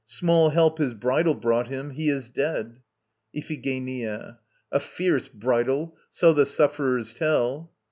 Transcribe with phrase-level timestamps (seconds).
[0.07, 1.91] Small help his bridal brought him!
[1.91, 2.79] He is dead.
[3.35, 4.39] IPHIGENIA.
[4.71, 7.69] A fierce bridal, so the sufferers tell!